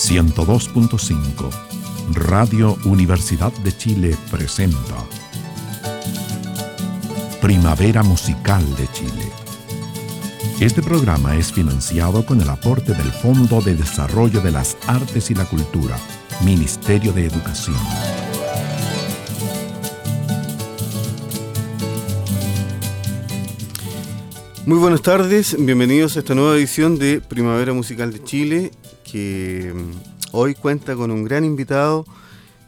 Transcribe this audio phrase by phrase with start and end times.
[0.00, 1.50] 102.5
[2.14, 4.96] Radio Universidad de Chile presenta
[7.42, 9.30] Primavera Musical de Chile.
[10.58, 15.34] Este programa es financiado con el aporte del Fondo de Desarrollo de las Artes y
[15.34, 15.96] la Cultura,
[16.44, 17.76] Ministerio de Educación.
[24.70, 28.70] Muy buenas tardes, bienvenidos a esta nueva edición de Primavera Musical de Chile,
[29.02, 29.90] que mm,
[30.30, 32.06] hoy cuenta con un gran invitado,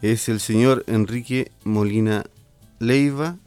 [0.01, 2.25] es el señor Enrique Molina
[2.79, 3.37] Leiva,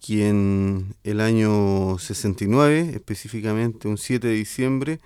[0.00, 5.00] quien el año 69, específicamente un 7 de diciembre,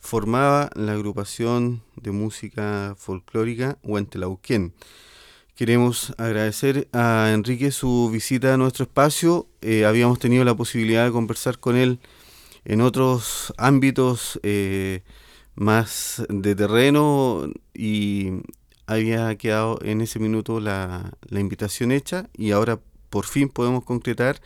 [0.00, 4.72] formaba la agrupación de música folclórica Huentelauquén.
[5.54, 9.46] Queremos agradecer a Enrique su visita a nuestro espacio.
[9.60, 12.00] Eh, habíamos tenido la posibilidad de conversar con él
[12.64, 15.02] en otros ámbitos eh,
[15.54, 18.42] más de terreno y
[18.86, 24.40] había quedado en ese minuto la, la, invitación hecha y ahora por fin podemos concretar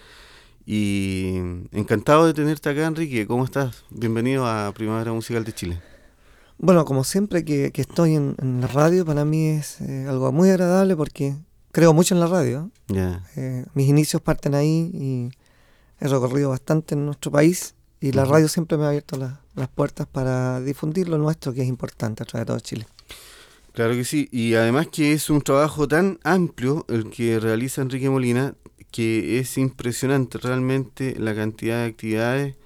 [0.65, 1.37] y
[1.71, 3.85] encantado de tenerte acá Enrique, ¿cómo estás?
[3.91, 5.83] Bienvenido a Primavera Musical de Chile.
[6.59, 10.33] Bueno, como siempre que, que estoy en, en, la radio, para mí es eh, algo
[10.33, 11.37] muy agradable porque
[11.71, 12.71] creo mucho en la radio.
[12.89, 13.23] Yeah.
[13.37, 15.29] Eh, mis inicios parten ahí y
[16.01, 17.76] he recorrido bastante en nuestro país
[18.07, 21.63] y la radio siempre me ha abierto la, las puertas para difundir lo nuestro, que
[21.63, 22.87] es importante a través de todo Chile.
[23.73, 28.09] Claro que sí, y además que es un trabajo tan amplio el que realiza Enrique
[28.09, 28.55] Molina,
[28.93, 32.57] que es impresionante realmente la cantidad de actividades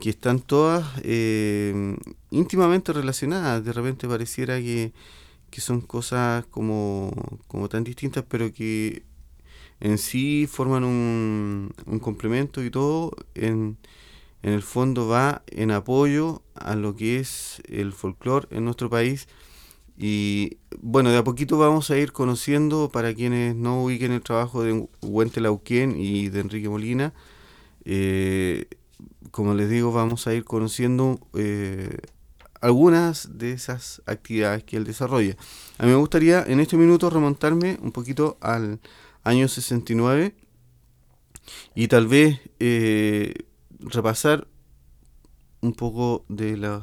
[0.00, 1.96] que están todas eh,
[2.30, 3.64] íntimamente relacionadas.
[3.64, 4.92] De repente pareciera que,
[5.50, 7.10] que son cosas como,
[7.48, 9.02] como tan distintas, pero que
[9.80, 13.78] en sí forman un, un complemento y todo en
[14.44, 19.26] en el fondo va en apoyo a lo que es el folclore en nuestro país.
[19.96, 24.62] Y bueno, de a poquito vamos a ir conociendo, para quienes no ubiquen el trabajo
[24.62, 27.14] de Huente Lauquén y de Enrique Molina,
[27.86, 28.66] eh,
[29.30, 31.96] como les digo, vamos a ir conociendo eh,
[32.60, 35.38] algunas de esas actividades que él desarrolla.
[35.78, 38.78] A mí me gustaría en este minuto remontarme un poquito al
[39.22, 40.34] año 69
[41.74, 43.32] y tal vez eh,
[43.84, 44.46] repasar
[45.60, 46.82] un poco de los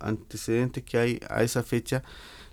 [0.00, 2.02] antecedentes que hay a esa fecha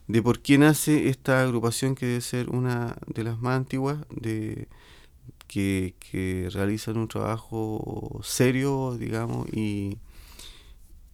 [0.08, 4.68] de por qué nace esta agrupación que debe ser una de las más antiguas de
[5.48, 9.98] que, realizan un trabajo serio digamos y,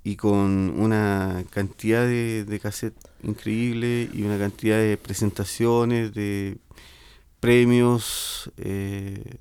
[0.03, 6.57] y con una cantidad de, de cassette increíble y una cantidad de presentaciones de
[7.39, 9.37] premios eh,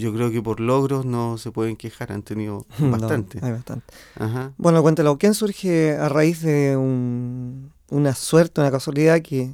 [0.00, 3.40] yo creo que por logros no se pueden quejar, han tenido bastante.
[3.40, 3.94] No, hay bastante.
[4.16, 4.52] Ajá.
[4.58, 9.52] Bueno, Cuéntalo, surge a raíz de un, una suerte, una casualidad que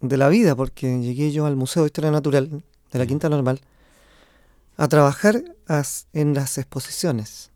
[0.00, 2.48] de la vida, porque llegué yo al Museo de Historia Natural
[2.92, 3.60] de la Quinta Normal
[4.76, 7.50] a trabajar as, en las exposiciones.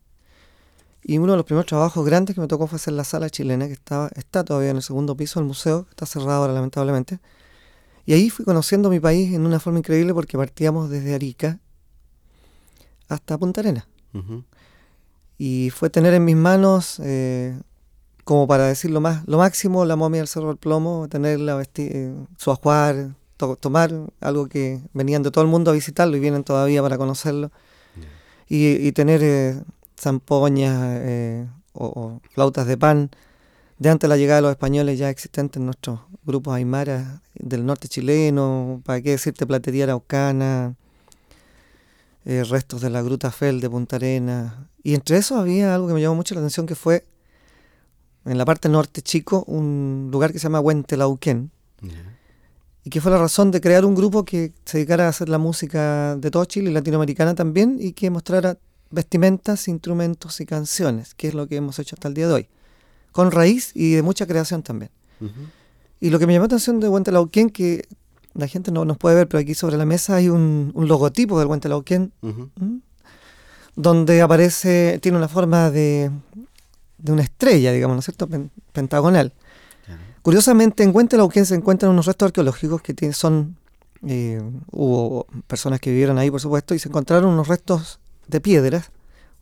[1.03, 3.66] Y uno de los primeros trabajos grandes que me tocó fue hacer la sala chilena,
[3.66, 7.19] que estaba, está todavía en el segundo piso del museo, está cerrado ahora lamentablemente.
[8.06, 11.61] Y ahí fui conociendo mi país en una forma increíble porque partíamos desde Arica
[13.09, 13.87] hasta Punta Arena.
[15.38, 17.59] Y fue tener en mis manos, eh,
[18.22, 21.60] como para decir lo, más, lo máximo, la momia del Cerro del Plomo, tener la
[21.76, 26.20] eh, su ajuar, to tomar algo que venían de todo el mundo a visitarlo y
[26.20, 27.50] vienen todavía para conocerlo.
[28.47, 29.60] Y, y, tener eh,
[29.98, 33.10] zampoñas eh, o, o, flautas de pan
[33.78, 37.66] de antes de la llegada de los españoles ya existentes en nuestros grupos aymaras del
[37.66, 40.76] norte chileno, para qué decirte platería araucana,
[42.25, 44.69] eh, restos de la Gruta Fel de Punta Arena.
[44.83, 47.05] Y entre eso había algo que me llamó mucho la atención que fue
[48.25, 51.51] en la parte norte chico un lugar que se llama Huentelauquén.
[52.83, 55.39] Y que fue la razón de crear un grupo que se dedicara a hacer la
[55.39, 58.59] música de todo Chile y latinoamericana también y que mostrara
[58.91, 62.48] vestimentas, instrumentos y canciones, que es lo que hemos hecho hasta el día de hoy.
[63.13, 64.91] Con raíz y de mucha creación también.
[65.21, 65.51] Uh -huh.
[66.01, 67.87] Y lo que me llamó la atención de Huentelauquén, que
[68.34, 71.39] la gente no nos puede ver, pero aquí sobre la mesa hay un, un logotipo
[71.39, 72.81] del Huentelauquén, uh -huh.
[73.77, 76.10] donde aparece, tiene una forma de,
[76.98, 79.33] de una estrella, digamos, ¿no es cierto?, Pen, pentagonal.
[79.36, 79.97] Uh -huh.
[80.22, 83.57] Curiosamente, en Huentelauquén se encuentran unos restos arqueológicos que tiene, son,
[84.07, 84.42] eh,
[84.72, 88.91] hubo personas que vivieron ahí, por supuesto, y se encontraron unos restos de piedras,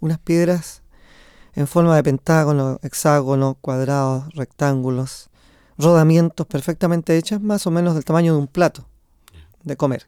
[0.00, 0.83] unas piedras
[1.55, 5.29] en forma de pentágono, hexágono, cuadrados, rectángulos,
[5.79, 8.87] rodamientos perfectamente hechas, más o menos del tamaño de un plato
[9.63, 10.07] de comer.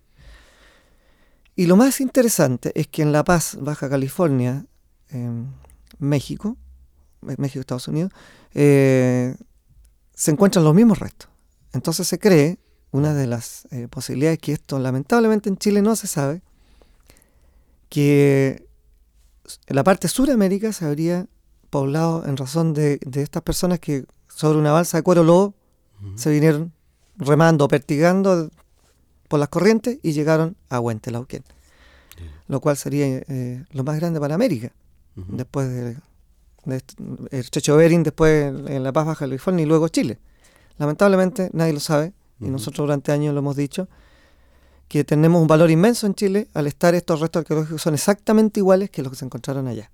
[1.56, 4.66] Y lo más interesante es que en La Paz, Baja California,
[5.11, 5.31] eh,
[5.99, 6.56] México,
[7.20, 8.12] México, Estados Unidos,
[8.55, 9.37] eh,
[10.14, 11.28] se encuentran los mismos restos.
[11.72, 12.58] Entonces se cree,
[12.90, 16.43] una de las eh, posibilidades que esto lamentablemente en Chile no se sabe,
[17.88, 18.69] que
[19.69, 21.26] la parte suramérica se habría
[21.70, 25.54] poblado en razón de, estas personas que sobre una balsa de cuero lobo
[26.16, 26.72] se vinieron
[27.16, 28.50] remando, pertigando
[29.28, 31.44] por las corrientes y llegaron a Huentelauquén,
[32.48, 34.72] lo cual sería eh, lo más grande para América,
[35.14, 35.96] después de,
[36.66, 36.82] el
[37.31, 40.19] Estrecho Bering, después en La Paz, Baja California y luego Chile.
[40.78, 43.88] Lamentablemente nadie lo sabe y nosotros durante años lo hemos dicho
[44.88, 48.90] que tenemos un valor inmenso en Chile al estar estos restos arqueológicos son exactamente iguales
[48.90, 49.90] que los que se encontraron allá.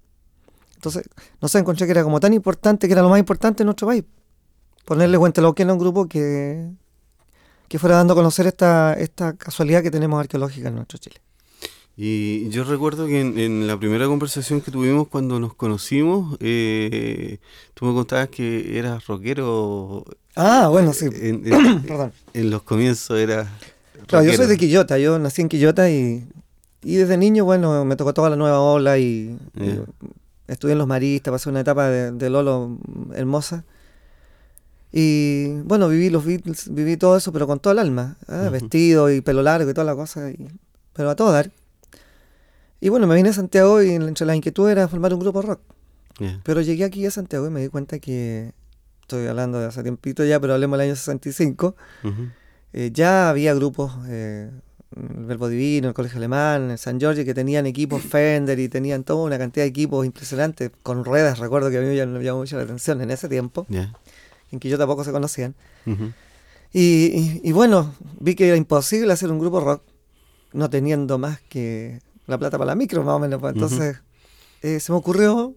[0.75, 1.09] Entonces,
[1.41, 3.87] no se encontré que era como tan importante, que era lo más importante en nuestro
[3.87, 4.05] país.
[4.85, 6.71] Ponerle Huentelauquén a un grupo que,
[7.69, 11.21] que fuera dando a conocer esta, esta casualidad que tenemos arqueológica en nuestro Chile.
[11.97, 17.39] Y yo recuerdo que en, la primera conversación que tuvimos cuando nos conocimos, eh,
[17.75, 20.05] tú me contabas que eras rockero.
[20.35, 21.07] Ah, bueno, sí.
[21.13, 21.43] En,
[22.35, 23.49] en los comienzos eras...
[24.07, 26.27] Claro, yo soy de Quillota, yo nací en Quillota y,
[26.83, 29.37] y desde niño, bueno, me tocó toda la nueva ola y,
[30.49, 32.79] estudié en Los Maristas, pasé una etapa de, de Lolo
[33.15, 33.65] hermosa.
[34.93, 38.49] Y bueno, viví los Beatles, viví todo eso, pero con todo el alma, ¿eh?
[38.51, 40.49] vestido y pelo largo y toda la cosa, y,
[40.93, 41.51] pero a todo dar.
[42.81, 45.61] Y bueno, me vine a Santiago y entre las inquietudes era formar un grupo rock.
[46.43, 48.53] Pero llegué aquí a Santiago y me di cuenta que,
[49.03, 51.75] estoy hablando de hace tiempito ya, pero hablemos del año 65,
[52.73, 54.51] eh, ya había grupos, eh,
[54.97, 59.03] el Verbo Divino, el Colegio Alemán, el San Giorgio, que tenían equipos Fender y tenían
[59.03, 62.41] toda una cantidad de equipos impresionantes, con ruedas, recuerdo que a mí ya me llamó
[62.41, 63.67] mucho la atención en ese tiempo
[64.51, 65.55] en que yo tampoco se conocían.
[66.73, 69.83] y, bueno, vi que era imposible hacer un grupo rock
[70.53, 73.41] no teniendo más que la plata para la micro, más o menos.
[73.41, 73.55] Pues.
[73.55, 73.99] Entonces
[74.63, 75.55] eh, se me ocurrió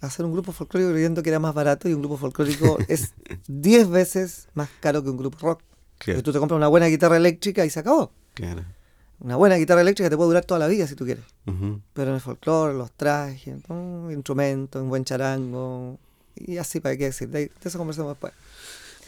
[0.00, 3.14] hacer un grupo folclórico creyendo que era más barato y un grupo folclórico es
[3.46, 5.62] 10 veces más caro que un grupo rock.
[5.98, 8.12] Porque tú te compras una buena guitarra eléctrica y se acabó.
[9.20, 11.24] Una buena guitarra eléctrica te puede durar toda la vida si tú quieres.
[11.92, 13.54] Pero en el folclore, los trajes,
[14.10, 16.00] instrumentos, un buen charango,
[16.36, 17.28] y así, ¿para qué decir?
[17.28, 18.32] De, eso conversamos después.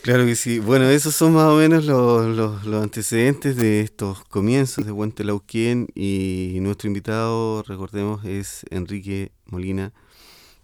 [0.04, 0.58] Claro que sí.
[0.58, 6.58] Bueno, esos son más o menos los, los, antecedentes de estos comienzos de Huentelauquén y
[6.60, 9.94] nuestro invitado, recordemos, es Enrique Molina,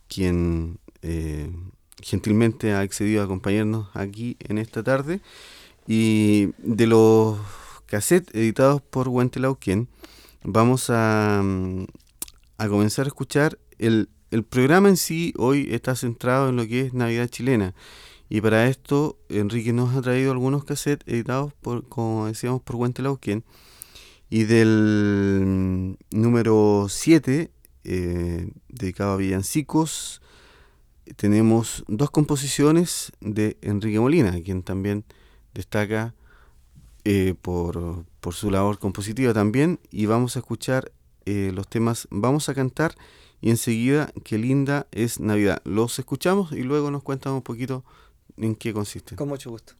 [0.08, 1.50] quien eh,
[2.02, 5.22] gentilmente ha accedido a acompañarnos aquí en esta tarde.
[5.86, 7.38] Y de los
[7.86, 9.88] cassettes editados por Huentelauquén,
[10.42, 11.42] vamos a,
[12.58, 16.82] a comenzar a escuchar el el programa en sí hoy está centrado en lo que
[16.82, 17.74] es Navidad chilena.
[18.28, 23.44] Y para esto, Enrique nos ha traído algunos cassettes editados, por, como decíamos, por Huentelauquén.
[24.28, 27.50] Y del número 7,
[27.82, 30.22] eh, dedicado a villancicos,
[31.16, 35.04] tenemos dos composiciones de Enrique Molina, quien también
[35.52, 36.14] destaca
[37.04, 39.80] eh, por, su labor compositiva también.
[39.90, 40.92] Y vamos a escuchar
[41.26, 42.94] eh, los temas Vamos a cantar
[43.40, 45.62] y enseguida qué linda es Navidad.
[45.64, 47.84] Los escuchamos y luego nos cuentan un poquito
[48.36, 49.16] en qué consiste.
[49.16, 49.74] Con mucho gusto.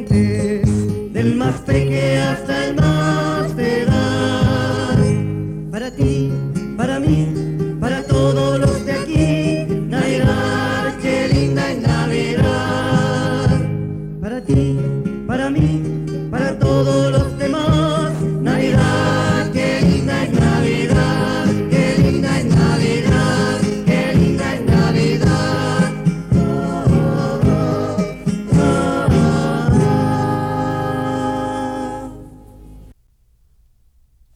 [0.00, 4.98] Del más pequeño hasta el más de edad.
[5.70, 6.32] Para ti,
[6.76, 7.51] para mí,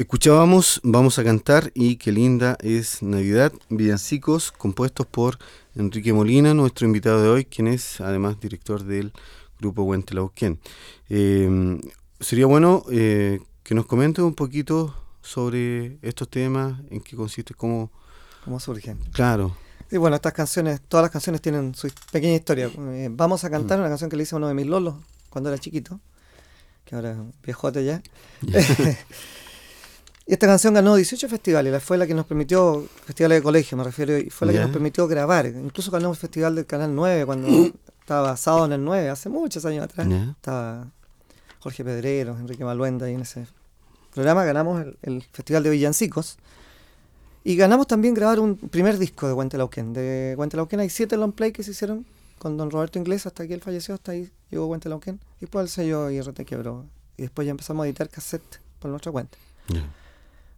[0.06, 5.36] Escuchábamos Vamos a cantar y qué linda es Navidad, villancicos compuestos por
[5.74, 9.12] Enrique Molina, nuestro invitado de hoy, quien es además director del
[9.58, 10.60] grupo Huentelauquén.
[11.08, 11.80] Eh,
[12.20, 17.90] sería bueno eh, que nos comente un poquito sobre estos temas, en qué consiste, cómo...
[18.44, 18.98] ¿Cómo surgen?
[19.10, 19.56] Claro.
[19.90, 22.70] Sí, bueno, estas canciones, todas las canciones tienen su pequeña historia.
[22.78, 24.94] Eh, vamos a cantar una canción que le hice a uno de mis lolos
[25.30, 25.98] cuando era chiquito,
[26.84, 28.00] que ahora es viejote ya.
[30.26, 33.78] y esta canción ganó 18 festivales, la- fue la que nos permitió, festivales de colegio
[33.78, 35.46] me refiero, y fue la que nos permitió grabar.
[35.46, 37.48] Incluso ganó un festival del Canal 9 cuando
[38.00, 40.06] estaba basado en el 9, hace muchos años atrás.
[40.30, 40.88] Estaba
[41.60, 43.46] Jorge Pedrero, Enrique Maluenda y en ese
[44.14, 46.36] programa ganamos el, el Festival de Villancicos.
[47.44, 49.92] Y ganamos también grabar un primer disco de Huentelauquén.
[49.92, 52.04] De Huentelauquén hay siete long play que se hicieron
[52.38, 55.20] con don Roberto Inglés hasta que él falleció, hasta ahí llegó Huentelauquén.
[55.38, 56.84] Y después el sello IRT quebró.
[57.16, 59.38] Y después ya empezamos a editar cassette por nuestra cuenta.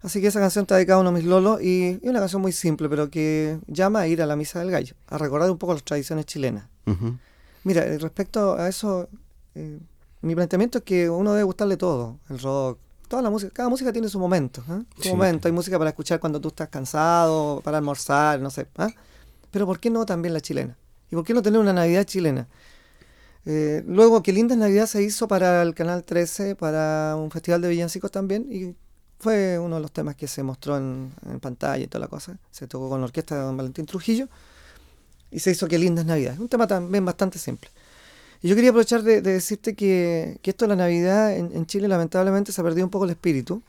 [0.01, 2.41] Así que esa canción está dedicada a uno de mis lolos y es una canción
[2.41, 5.59] muy simple, pero que llama a ir a la misa del gallo, a recordar un
[5.59, 6.69] poco las tradiciones chilenas.
[7.65, 9.09] Mira, eh, respecto a eso,
[9.55, 9.81] eh,
[10.23, 12.79] mi planteamiento es que uno debe gustarle todo, el rock,
[13.09, 14.83] toda la música, cada música tiene su momento, ¿eh?
[14.97, 15.09] su Sí.
[15.11, 18.89] momento, hay música para escuchar cuando tú estás cansado, para almorzar, no sé, ¿ah?
[19.51, 20.77] pero ¿por qué no también la chilena?
[21.11, 22.47] ¿Y por qué no tener una Navidad chilena?
[23.45, 27.69] Eh, luego, Qué linda Navidad se hizo para el Canal 13, para un festival de
[27.71, 28.75] villancicos también, y
[29.21, 32.37] fue uno de los temas que se mostró en, en pantalla y toda la cosa.
[32.51, 34.29] Se tocó con la orquesta de don Valentín Trujillo
[35.31, 36.39] y se hizo Qué linda es Navidad.
[36.39, 37.69] Un tema también bastante simple.
[38.41, 41.67] Y yo quería aprovechar de, de decirte que, que esto de la Navidad en, en
[41.67, 43.61] Chile lamentablemente se ha perdido un poco el espíritu.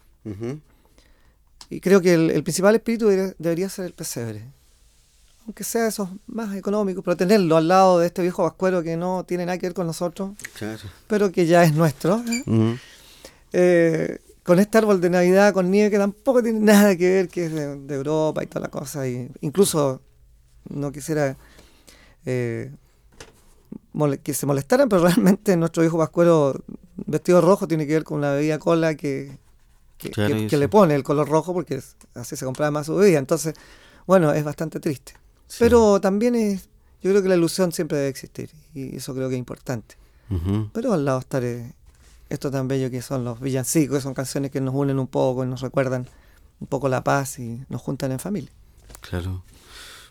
[1.71, 4.43] Y creo que el, el principal espíritu debería, debería ser el pesebre.
[5.45, 9.23] Aunque sea esos más económicos, pero tenerlo al lado de este viejo vascuero que no
[9.23, 10.81] tiene nada que ver con nosotros, Claro.
[11.07, 12.23] pero que ya es nuestro.
[12.27, 12.77] ¿eh?
[13.53, 17.45] Eh, con este árbol de Navidad con nieve que tampoco tiene nada que ver, que
[17.45, 19.07] es de, de Europa y toda la cosa.
[19.07, 20.01] Y incluso
[20.69, 21.37] no quisiera
[22.25, 22.71] eh,
[24.23, 26.55] que se molestaran, pero realmente nuestro hijo Pascuero
[26.95, 29.37] vestido rojo tiene que ver con la bebida cola que,
[29.99, 33.19] que, le pone el color rojo porque es- así se compraba más su bebida.
[33.19, 33.53] Entonces,
[34.07, 35.13] bueno, es bastante triste.
[35.45, 35.57] Sí.
[35.59, 36.69] Pero también es,
[37.03, 39.95] yo creo que la ilusión siempre debe existir y eso creo que es importante.
[40.73, 41.43] Pero al lado estar
[42.29, 45.47] esto tan bello que son los villancicos, son canciones que nos unen un poco y
[45.47, 46.07] nos recuerdan
[46.59, 48.51] un poco la paz y nos juntan en familia.
[49.01, 49.43] Claro.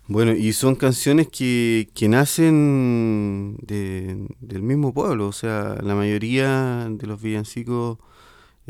[0.06, 6.88] Bueno, y son canciones que, que nacen de- del mismo pueblo, o sea, la mayoría
[6.90, 7.98] de los villancicos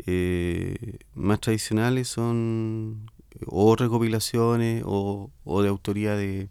[0.05, 3.09] eh, más tradicionales son
[3.45, 5.31] o recopilaciones o,
[5.63, 6.49] de autoría de,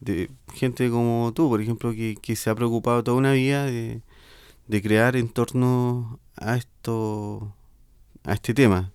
[0.00, 4.02] de gente como tú, por ejemplo, que se ha preocupado toda una vida de,
[4.68, 7.54] de crear en torno a esto,
[8.24, 8.92] a este tema.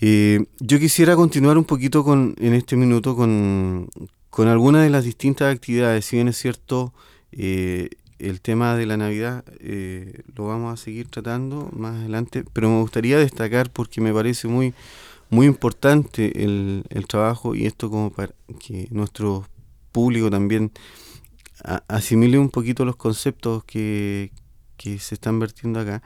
[0.00, 3.88] Eh, yo quisiera continuar un poquito con, en este minuto con,
[4.30, 6.04] con algunas de las distintas actividades.
[6.04, 6.94] Si bien es cierto,
[7.32, 12.70] eh, el tema de la Navidad eh, lo vamos a seguir tratando más adelante, pero
[12.70, 14.74] me gustaría destacar porque me parece muy,
[15.30, 19.46] muy importante el, el trabajo y esto como para que nuestro
[19.92, 20.70] público también
[21.88, 24.30] asimile un poquito los conceptos que,
[24.80, 26.02] que se están vertiendo acá.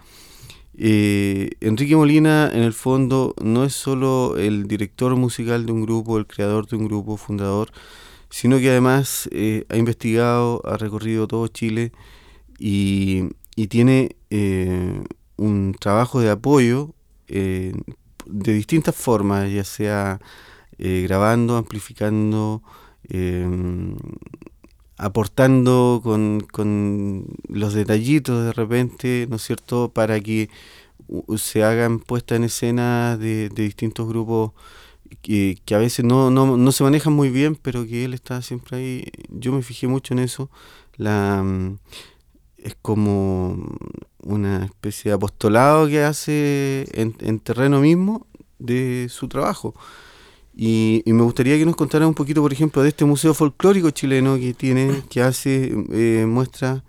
[0.76, 6.18] Eh, Enrique Molina, en el fondo, no es solo el director musical de un grupo,
[6.18, 7.70] el creador de un grupo, fundador,
[8.30, 11.92] sino que además eh, ha investigado, ha recorrido todo Chile
[12.58, 15.04] y, y tiene eh,
[15.36, 16.94] un trabajo de apoyo
[17.28, 20.20] de distintas formas, ya sea
[20.78, 22.62] grabando, amplificando,
[24.96, 30.50] aportando con, con, los detallitos de repente, ¿no es cierto?, para que
[31.36, 34.52] se hagan puestas en escena de, distintos grupos
[35.22, 38.42] que, que a veces no, no, no, se manejan muy bien, pero que él está
[38.42, 39.12] siempre ahí.
[39.28, 40.50] Yo me fijé mucho en eso.
[40.96, 41.78] La, mm,
[42.58, 43.76] es como
[44.22, 48.26] una especie de apostolado que hace en, en terreno mismo
[48.58, 49.74] de su trabajo.
[50.56, 54.36] Y, me gustaría que nos contara un poquito, por ejemplo, de este museo folclórico chileno
[54.36, 56.82] que tiene, que hace eh, muestras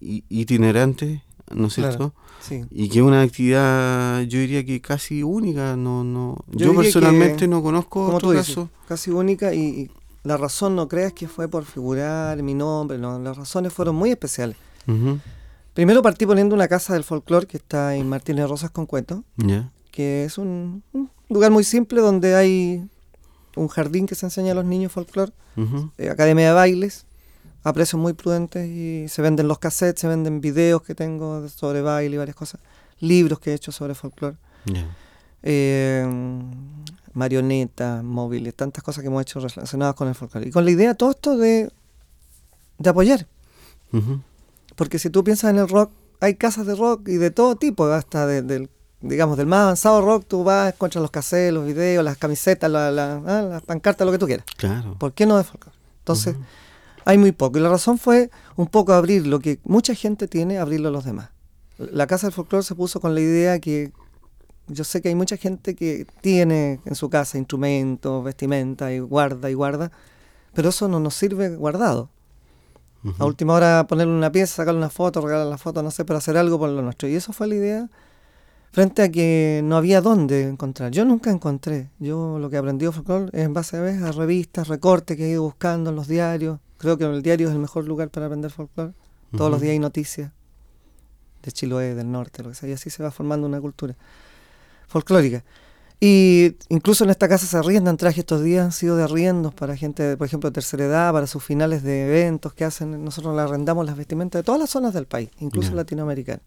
[0.00, 2.12] itinerantes, ¿no es cierto?
[2.40, 2.64] sí.
[2.70, 5.76] Y que es una actividad, yo diría que casi única.
[5.76, 8.68] no no Yo, personalmente no conozco otro caso.
[8.86, 9.90] casi única y,
[10.22, 14.10] la razón no creas que fue por figurar mi nombre, no, las razones fueron muy
[14.10, 14.56] especiales.
[15.72, 19.24] Primero partí poniendo una casa del folclore que está en Martínez Rosas con Cuento,
[19.90, 20.82] que es un,
[21.30, 22.88] lugar muy simple donde hay
[23.56, 25.32] un jardín que se enseña a los niños folclore,
[25.98, 27.06] eh, academia de bailes,
[27.62, 31.82] a precios muy prudentes y se venden los cassettes, se venden videos que tengo sobre
[31.82, 32.60] baile y varias cosas,
[32.98, 34.36] libros que he hecho sobre folclore,
[35.42, 36.06] eh,
[37.12, 40.48] marionetas, móviles, tantas cosas que hemos hecho relacionadas con el folclore.
[40.48, 41.70] Y con la idea todo esto de,
[42.78, 43.26] de apoyar.
[44.76, 47.86] Porque si tú piensas en el rock, hay casas de rock y de todo tipo,
[47.86, 52.16] hasta del digamos, del más avanzado rock, tú vas, encuentras los cassettes, los videos, las
[52.16, 54.46] camisetas, la, la, ah, las pancartas, lo que tú quieras.
[54.56, 54.96] Claro.
[54.98, 55.76] ¿Por qué no de folclore?
[56.00, 56.36] Entonces,
[57.04, 57.58] hay muy poco.
[57.58, 61.04] Y la razón fue un poco abrir lo que mucha gente tiene, abrirlo a los
[61.04, 61.30] demás.
[61.78, 63.92] La Casa del Folclore se puso con la idea que
[64.66, 69.50] yo sé que hay mucha gente que tiene en su casa instrumentos, vestimenta y guarda
[69.50, 69.90] y guarda,
[70.54, 72.10] pero eso no nos sirve guardado.
[73.18, 76.18] A última hora ponerle una pieza, sacarle una foto, regalar la foto, no sé, pero
[76.18, 77.08] hacer algo por lo nuestro.
[77.08, 77.90] Y eso fue la idea
[78.70, 80.92] frente a que no había dónde encontrar.
[80.92, 81.90] Yo nunca encontré.
[81.98, 85.42] Yo lo que aprendí folclore es en base a, a revistas, recortes que he ido
[85.42, 86.58] buscando en los diarios.
[86.78, 88.92] Creo que el diario es el mejor lugar para aprender folclore.
[89.36, 90.32] Todos los días hay noticias
[91.42, 93.96] de Chiloé, del norte, lo que sea, y así se va formando una cultura
[94.88, 95.44] folclórica.
[96.00, 99.76] Y incluso en esta casa se arriendan trajes estos días, han sido de arriendos para
[99.76, 103.04] gente, por ejemplo, de tercera edad, para sus finales de eventos que hacen.
[103.04, 106.42] Nosotros le arrendamos las vestimentas de todas las zonas del país, incluso latinoamericanas.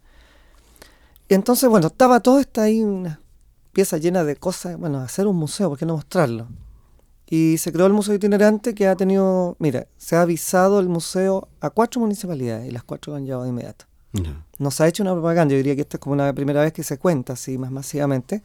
[1.34, 3.20] Y entonces, bueno, estaba todo esta ahí, una
[3.72, 6.46] pieza llena de cosas, bueno, hacer un museo, ¿por qué no mostrarlo?
[7.28, 11.48] Y se creó el museo itinerante que ha tenido, mira, se ha avisado el museo
[11.60, 13.86] a cuatro municipalidades y las cuatro han llevado de inmediato.
[14.60, 16.84] Nos ha hecho una propaganda, yo diría que esta es como una primera vez que
[16.84, 18.44] se cuenta así más masivamente.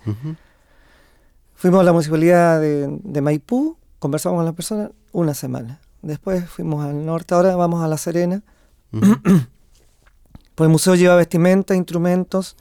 [1.56, 5.78] Fuimos a la municipalidad de, Maipú, conversamos con las personas una semana.
[6.00, 8.42] Después fuimos al norte, ahora vamos a La Serena.
[8.92, 12.56] pues el museo lleva vestimenta, instrumentos,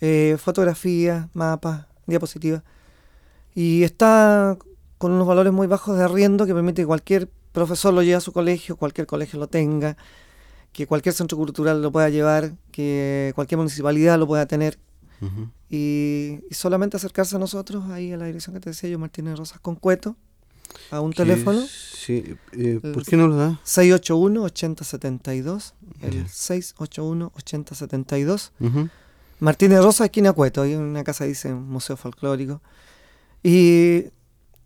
[0.00, 2.62] eh, fotografías, mapas, diapositivas.
[3.54, 4.56] Y está
[4.98, 8.20] con unos valores muy bajos de arriendo que permite que cualquier profesor lo lleve a
[8.20, 9.96] su colegio, cualquier colegio lo tenga,
[10.72, 14.78] que cualquier centro cultural lo pueda llevar, que cualquier municipalidad lo pueda tener.
[15.68, 19.60] y, solamente acercarse a nosotros, ahí a la dirección que te decía yo, Martínez Rosas
[19.60, 20.16] con Cueto,
[20.90, 21.60] a un teléfono.
[21.66, 23.60] Sí, eh, ¿por qué no lo da?
[23.64, 28.50] 681-8072, el 681-8072.
[29.40, 32.60] Martínez Rosa, esquina Cueto, hay una casa dice Museo Folclórico.
[33.42, 34.04] Y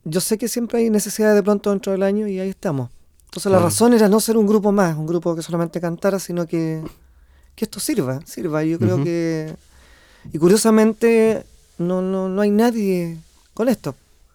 [0.05, 2.91] yo sé que siempre hay necesidad de pronto dentro del año y ahí estamos.
[3.27, 6.47] Entonces la razón era no ser un grupo más, un grupo que solamente cantara, sino
[6.47, 6.83] que,
[7.55, 8.63] que esto sirva, sirva.
[8.65, 9.55] Yo creo que...
[10.33, 11.45] Y curiosamente
[11.79, 13.19] no, no, no hay nadie
[13.53, 13.95] con esto.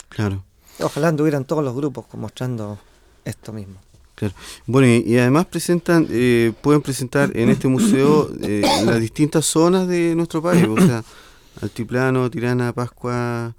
[0.10, 0.44] Claro.
[0.82, 2.78] Ojalá anduvieran todos los grupos mostrando
[3.26, 3.80] esto mismo.
[4.66, 10.16] Bueno, y, además presentan, eh, pueden presentar en este museo eh, las distintas zonas de
[10.16, 11.04] nuestro país, o sea,
[11.62, 13.56] Altiplano, Tirana, Pascua,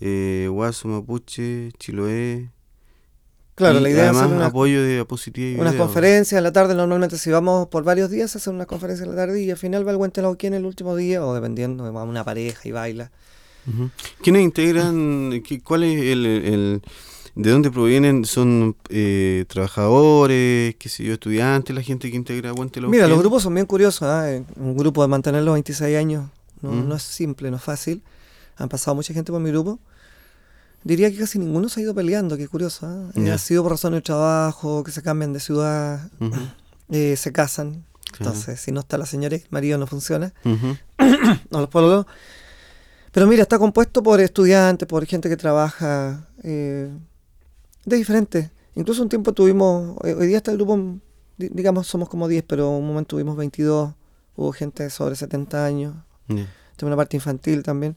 [0.00, 2.50] eh, Guaso, Mapuche, Chiloé.
[3.54, 6.74] Claro, la idea es hacer una, apoyo de diapositiva y Unas conferencias en la tarde,
[6.74, 9.86] normalmente si vamos por varios días, hacer una conferencia en la tarde y al final
[9.86, 13.10] va el en el último día, o dependiendo, va una pareja y baila.
[14.22, 16.82] ¿Quiénes integran, cuál es el
[17.34, 18.24] ¿De dónde provienen?
[18.24, 23.18] ¿Son eh, trabajadores, qué sé yo, estudiantes, la gente que integra Aguante los Mira, los
[23.18, 24.08] grupos son bien curiosos.
[24.26, 24.44] ¿eh?
[24.56, 26.26] Un grupo de mantener los 26 años
[26.62, 28.02] no, no, es simple, no es fácil.
[28.56, 29.78] Han pasado mucha gente por mi grupo.
[30.84, 33.10] Diría que casi ninguno se ha ido peleando, que es curioso.
[33.14, 33.30] ¿eh?
[33.30, 36.10] Ha sido por razones de trabajo, que se cambian de ciudad,
[36.90, 37.84] eh, se casan.
[38.18, 40.32] Entonces, si no está la señora, el marido no funciona.
[40.44, 42.06] no los pololos.
[43.10, 46.90] Pero mira, está compuesto por estudiantes, por gente que trabaja eh,
[47.84, 48.50] de diferentes.
[48.74, 50.98] Incluso un tiempo tuvimos, hoy día está el grupo,
[51.36, 53.94] digamos, somos como 10, pero un momento tuvimos 22.
[54.34, 55.94] Hubo gente sobre 70 años.
[56.26, 57.96] Tengo una parte infantil también.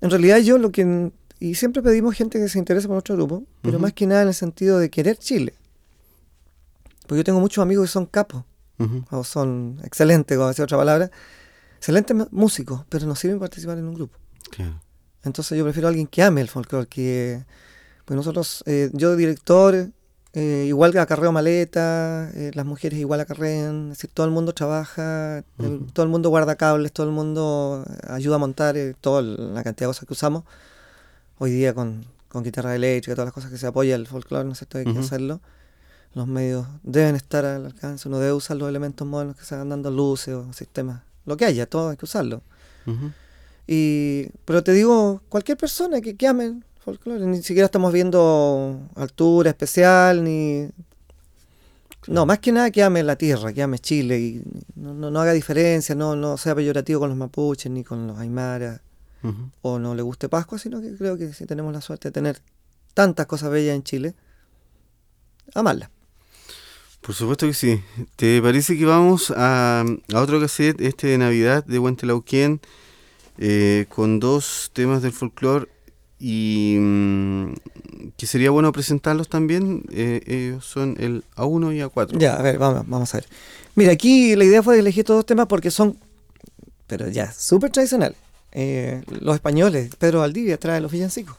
[0.00, 3.44] En realidad yo lo que y siempre pedimos gente que se interese por nuestro grupo,
[3.62, 5.54] pero más que nada en el sentido de querer Chile.
[7.06, 8.44] Porque yo tengo muchos amigos que son capos,
[9.10, 11.10] o son excelentes, como decía otra palabra,
[11.78, 14.18] excelentes músicos, pero no sirven participar en un grupo.
[15.24, 17.44] Entonces yo prefiero a alguien que ame el folclore, que...
[18.10, 19.88] Pues nosotros, eh, yo director,
[20.32, 24.52] eh, igual que acarreo maleta, eh, las mujeres igual acarrean, es decir, todo el mundo
[24.52, 25.44] trabaja,
[25.92, 29.90] todo el mundo guarda cables, todo el mundo ayuda a montar toda la cantidad de
[29.90, 30.42] cosas que usamos
[31.38, 34.54] hoy día con, con guitarra eléctrica, todas las cosas que se apoya el folclore, ¿no
[34.54, 34.78] es cierto?
[34.78, 35.40] Hay que hacerlo.
[36.14, 39.68] Los medios deben estar al alcance, uno debe usar los elementos modernos que se van
[39.68, 42.42] dando luces o sistemas, lo que haya, todo hay que usarlo.
[43.68, 49.50] y, pero te digo, cualquier persona que, que ame folclore, ni siquiera estamos viendo altura
[49.50, 50.68] especial, ni...
[52.06, 54.42] No, más que nada que ame la tierra, que ame Chile, y
[54.74, 58.18] no, no, no haga diferencia, no, no sea peyorativo con los mapuches ni con los
[58.18, 58.80] aymaras
[59.60, 62.40] o no le guste Pascua, sino que creo que si tenemos la suerte de tener
[62.94, 64.14] tantas cosas bellas en Chile,
[65.54, 65.90] amarla.
[67.02, 67.82] Por supuesto que sí.
[68.16, 72.60] ¿Te parece que vamos a, a otro cassette, este de Navidad de Huentelauquén,
[73.38, 75.68] eh, con dos temas del folclore
[76.20, 77.54] y mm,
[78.16, 79.84] que sería bueno presentarlos también?
[79.90, 82.18] Eh, ellos son el A1 y A4.
[82.18, 83.26] Ya, a ver, vamos, vamos a ver.
[83.74, 85.96] Mira, aquí la idea fue elegir estos dos temas porque son,
[86.86, 88.18] pero ya, súper tradicionales.
[88.52, 91.36] Eh, los españoles, Pedro Valdivia trae los villancicos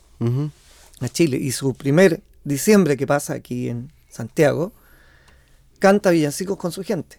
[0.99, 4.71] a Chile y su primer diciembre que pasa aquí en Santiago,
[5.79, 7.17] canta villancicos con su gente.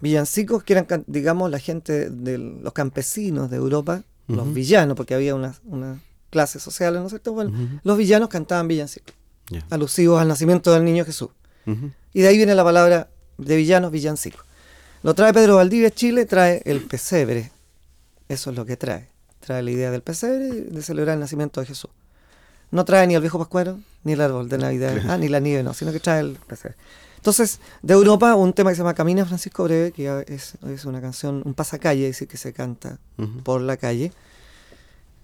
[0.00, 5.34] Villancicos que eran, digamos, la gente de los campesinos de Europa, los villanos, porque había
[5.34, 5.52] una
[6.32, 7.32] clases sociales, ¿no es cierto?
[7.32, 7.52] Bueno,
[7.84, 9.14] los villanos cantaban villancicos,
[9.70, 11.28] alusivos al nacimiento del niño Jesús.
[12.12, 14.44] Y de ahí viene la palabra de villanos, villancicos.
[15.04, 17.52] Lo trae Pedro Valdivia Chile, trae el pesebre.
[18.28, 21.66] Eso es lo que trae trae la idea del pesebre de celebrar el nacimiento de
[21.66, 21.90] Jesús.
[22.70, 25.62] No trae ni el viejo pascuero, ni el árbol de Navidad, ah, ni la nieve,
[25.62, 26.76] no, sino que trae el pesebre.
[27.16, 31.00] Entonces, de Europa, un tema que se llama Camina Francisco Breve, que es, es una
[31.00, 32.98] canción, un pasacalle, es decir, que se canta
[33.44, 34.12] por la calle.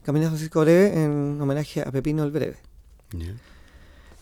[0.05, 2.57] Camina Francisco Breve en homenaje a Pepino el Breve.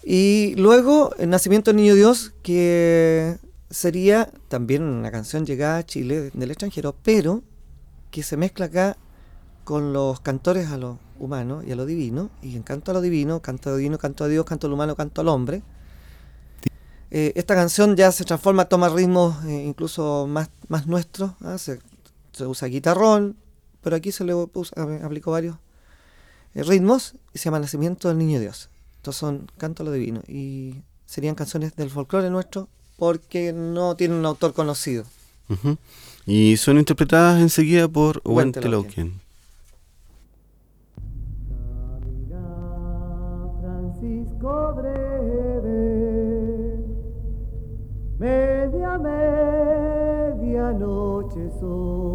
[0.03, 3.39] Y luego, el Nacimiento del Niño Dios, que
[3.71, 7.43] sería también una canción llegada a Chile del extranjero, pero
[8.11, 8.97] que se mezcla acá
[9.65, 13.01] con los cantores a lo humano y a lo divino, y en canto a lo
[13.01, 15.63] divino, canto a lo divino, canto a Dios, canto al humano, canto al hombre.
[17.11, 21.59] Eh, esta canción ya se transforma, toma ritmos eh, incluso más, más nuestros, ¿ah?
[21.59, 21.81] se,
[22.45, 23.37] usa guitarrón,
[23.81, 24.35] pero aquí se le
[25.03, 25.57] aplicó varios
[26.63, 28.71] ritmos y se llama Nacimiento del Niño Dios.
[28.97, 34.19] Estos son canto a lo divino y serían canciones del folclore nuestro porque no tienen
[34.19, 35.05] un autor conocido.
[36.27, 38.61] Y son interpretadas enseguida por Wente
[44.75, 45.75] breve,
[48.19, 52.06] media, media noche son,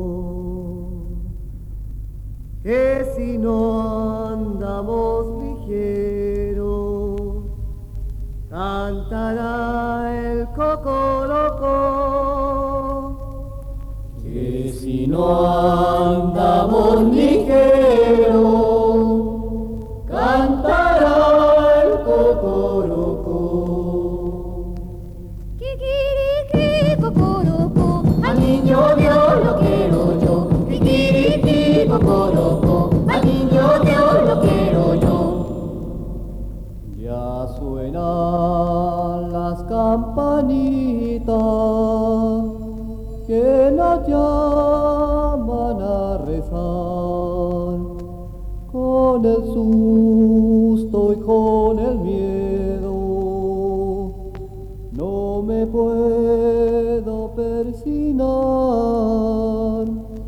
[2.64, 7.16] que si no andamos ligero,
[8.50, 11.72] cantará el cocoroco,
[14.22, 18.61] que si no andamos ligero,
[43.28, 47.80] que nos llaman a rezar
[48.72, 52.92] con el susto y con el miedo.
[54.92, 58.26] No me puedo persinar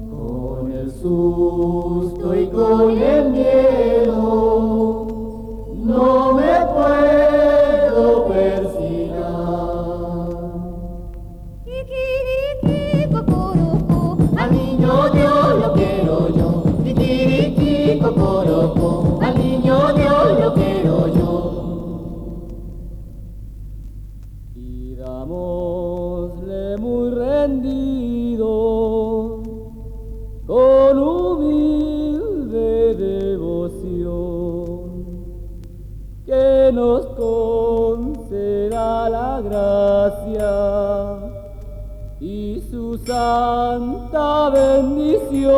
[0.09, 3.12] con el susto y con el
[42.97, 45.53] santa bendición.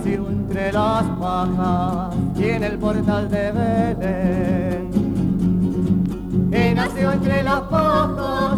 [0.00, 4.90] Nació entre las pajas y en el portal de Belén.
[6.50, 8.49] Que nació entre las pajas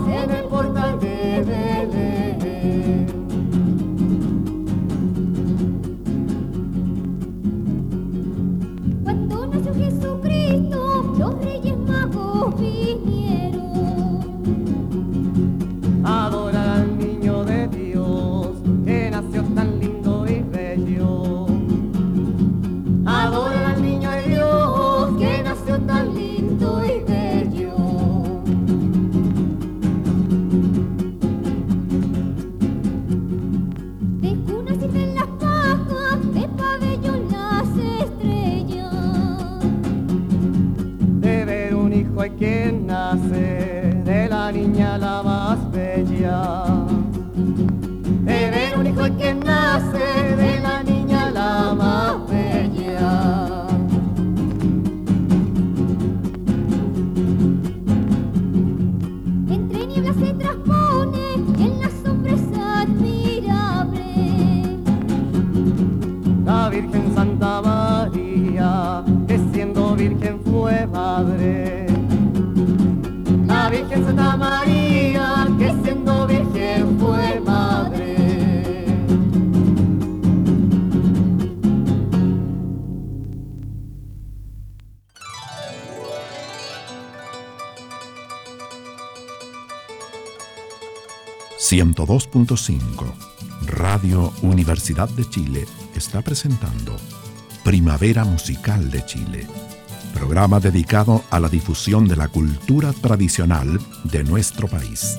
[91.73, 93.15] ...102.5...
[93.65, 96.99] Radio Universidad de Chile está presentando
[97.65, 99.47] Primavera Musical de Chile,
[100.13, 105.17] programa dedicado a la difusión de la cultura tradicional de nuestro país.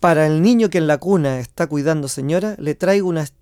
[0.00, 3.32] Para el niño que en la cuna está cuidando señora, le traigo unas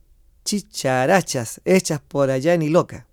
[0.50, 3.06] chicharachas hechas por allá en Iloca.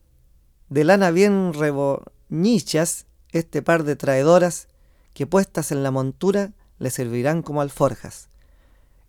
[0.70, 4.68] De lana bien reboñichas, este par de traedoras
[5.14, 8.30] que puestas en la montura le servirán como alforjas.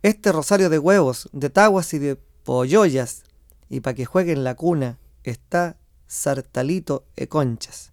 [0.03, 3.23] Este rosario de huevos, de taguas y de polloyas,
[3.67, 7.89] y pa' que juegue en la cuna, está sartalito e conchas.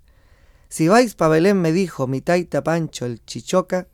[0.69, 3.89] Si vais pa' Belén, me dijo mi taita Pancho el chichoca,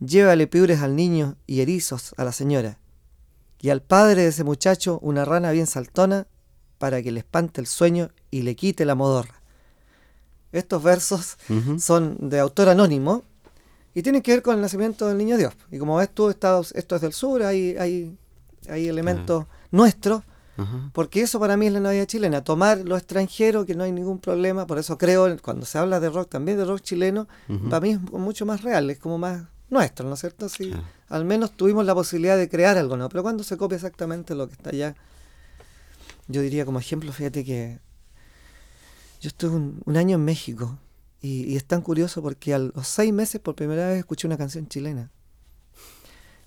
[0.00, 2.79] llévale piures al niño y erizos a la señora,
[3.60, 6.26] y al padre de ese muchacho una rana bien saltona
[6.78, 9.40] para que le espante el sueño y le quite la modorra.
[10.52, 11.36] Estos versos
[11.78, 13.22] son de autor anónimo
[13.94, 15.54] y tienen que ver con el nacimiento del niño Dios.
[15.70, 18.16] Y como ves tú, está- esto es del sur, hay, hay,
[18.68, 20.22] hay elementos nuestros,
[20.92, 24.18] porque eso para mí es la Navidad chilena, tomar lo extranjero, que no hay ningún
[24.18, 27.28] problema, por eso creo, cuando se habla de rock, también de rock chileno,
[27.70, 30.48] para mí es mucho más real, es como más nuestro, ¿no es cierto?
[30.48, 30.72] Sí,
[31.08, 33.08] al menos tuvimos la posibilidad de crear algo, ¿no?
[33.08, 34.94] Pero cuando se copia exactamente lo que está allá,
[36.28, 37.78] yo diría como ejemplo, fíjate que
[39.20, 40.78] yo estuve un, un año en México
[41.20, 44.38] y, y es tan curioso porque a los seis meses por primera vez escuché una
[44.38, 45.10] canción chilena.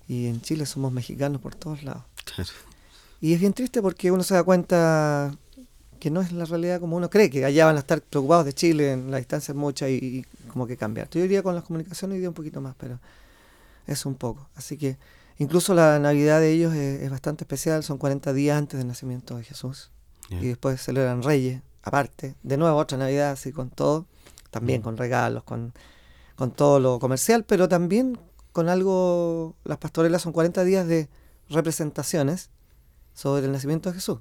[0.06, 2.04] Y en Chile somos mexicanos por todos lados.
[2.24, 2.50] Claro.
[3.20, 5.34] Y es bien triste porque uno se da cuenta
[5.98, 8.52] que no es la realidad como uno cree, que allá van a estar preocupados de
[8.52, 11.08] Chile, en la distancia es mucha y, y como que cambiar.
[11.10, 12.98] Yo diría con las comunicaciones iría un poquito más, pero
[13.86, 14.48] es un poco.
[14.54, 14.96] Así que
[15.38, 19.36] incluso la Navidad de ellos es, es bastante especial, son 40 días antes del nacimiento
[19.36, 19.90] de Jesús.
[20.30, 22.34] Y después celebran Reyes, aparte.
[22.42, 24.06] De nuevo otra Navidad así con todo,
[24.50, 25.74] también con regalos, con,
[26.34, 28.18] con todo lo comercial, pero también
[28.52, 31.08] con algo, las pastorelas son 40 días de
[31.50, 32.50] representaciones
[33.12, 34.18] sobre el nacimiento de Jesús.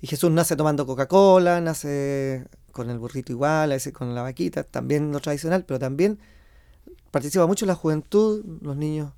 [0.00, 4.62] Y Jesús nace tomando Coca-Cola, nace con el burrito igual, a veces con la vaquita,
[4.64, 6.18] también lo tradicional, pero también
[7.10, 9.12] participa mucho la juventud, los niños,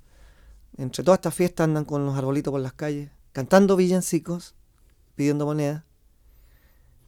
[0.77, 4.55] entre todas estas fiestas andan con los arbolitos por las calles, cantando villancicos,
[5.15, 5.83] pidiendo monedas.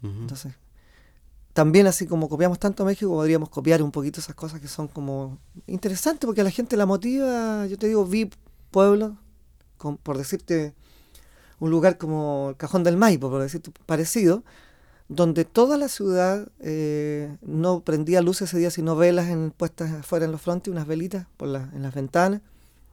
[0.04, 0.54] Entonces,
[1.54, 4.88] también así como copiamos tanto a México, podríamos copiar un poquito esas cosas que son
[4.88, 8.30] como interesantes, porque a la gente la motiva, yo te digo, vi
[8.70, 9.14] pueblos,
[9.78, 10.76] con- por decirte,
[11.60, 14.44] un lugar como el Cajón del Maipo, por decirte parecido,
[15.08, 20.26] donde toda la ciudad eh, no prendía luces ese día, sino velas en- puestas afuera
[20.26, 22.41] en los frontes, unas velitas por la- en las ventanas,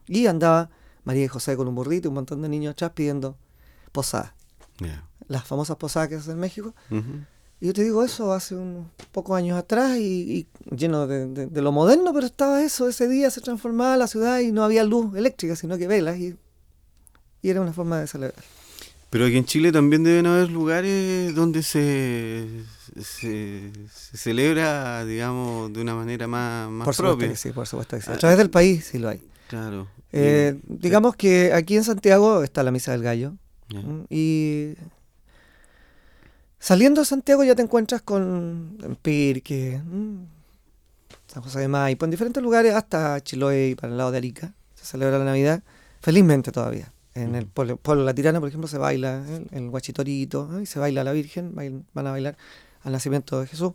[0.07, 0.69] y andaba
[1.05, 3.35] María y José con un burrito y un montón de niños atrás pidiendo
[3.91, 4.31] posadas,
[5.27, 6.73] las famosas posadas que hacen en México.
[7.61, 11.45] Y yo te digo eso hace unos pocos años atrás y, y lleno de, de-
[11.47, 14.83] de lo moderno, pero estaba eso, ese día se transformaba la ciudad y no había
[14.83, 16.35] luz eléctrica, sino que velas y,
[17.43, 18.43] y era una forma de celebrar.
[19.11, 22.47] Pero aquí en Chile también deben haber lugares donde se,
[22.99, 27.27] se, se celebra, digamos, de una manera más, más por propia.
[27.29, 28.07] que sí, por supuesto que sí.
[28.09, 29.21] Ah, A través del país sí lo hay.
[29.49, 29.87] Claro.
[30.11, 33.33] Eh, Y- digamos que aquí en Santiago está la Misa del Gallo
[34.09, 34.73] y
[36.59, 39.81] saliendo de Santiago ya te encuentras con Pirque.
[41.27, 44.53] San José de Maipo, en diferentes lugares, hasta Chiloé y para el lado de Arica,
[44.75, 45.63] se celebra la Navidad,
[46.01, 46.92] felizmente todavía.
[47.15, 50.63] En el pueblo, pueblo La Tirana, por ejemplo, se baila el, el guachitorito, ¿eh?
[50.63, 52.37] y se baila a la Virgen, van a bailar
[52.83, 53.73] al nacimiento de Jesús.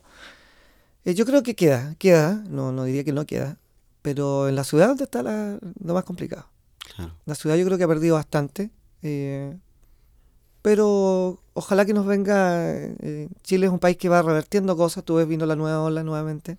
[1.05, 3.57] Eh, yo creo que queda, queda, no, no diría que no queda,
[4.03, 6.47] pero en la ciudad donde está la- lo más complicado.
[6.97, 7.15] Claro.
[7.27, 8.71] La ciudad yo creo que ha perdido bastante,
[9.03, 9.57] eh,
[10.63, 12.65] pero ojalá que nos venga.
[12.73, 15.05] eh, Chile es un país que va revertiendo cosas.
[15.05, 16.59] Tú ves, vino la nueva ola nuevamente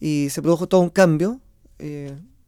[0.00, 1.40] y se produjo todo un cambio.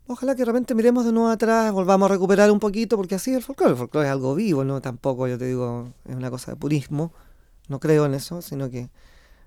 [0.07, 3.31] Ojalá que de repente miremos de nuevo atrás, volvamos a recuperar un poquito, porque así
[3.31, 3.73] es el folclore.
[3.73, 7.13] El folclore es algo vivo, no tampoco, yo te digo, es una cosa de purismo.
[7.69, 8.91] No creo en eso, sino que